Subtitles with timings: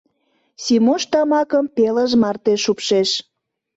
[0.63, 3.09] Симош тамакым пелыж марте шупшеш.